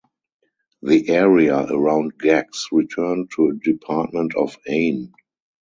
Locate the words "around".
1.63-2.17